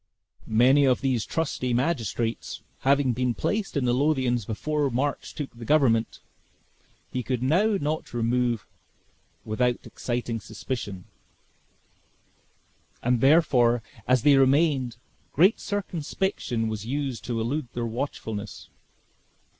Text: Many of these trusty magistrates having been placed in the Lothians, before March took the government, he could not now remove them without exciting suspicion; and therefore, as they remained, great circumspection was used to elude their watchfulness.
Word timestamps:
Many 0.47 0.85
of 0.85 1.01
these 1.01 1.27
trusty 1.27 1.75
magistrates 1.75 2.63
having 2.79 3.13
been 3.13 3.35
placed 3.35 3.77
in 3.77 3.85
the 3.85 3.93
Lothians, 3.93 4.45
before 4.47 4.89
March 4.89 5.35
took 5.35 5.55
the 5.55 5.63
government, 5.63 6.21
he 7.11 7.21
could 7.21 7.43
not 7.43 7.81
now 7.81 8.01
remove 8.11 8.61
them 8.61 8.67
without 9.45 9.85
exciting 9.85 10.39
suspicion; 10.39 11.05
and 13.03 13.21
therefore, 13.21 13.83
as 14.07 14.23
they 14.23 14.37
remained, 14.37 14.97
great 15.33 15.59
circumspection 15.59 16.67
was 16.67 16.83
used 16.83 17.23
to 17.25 17.39
elude 17.39 17.67
their 17.73 17.85
watchfulness. 17.85 18.69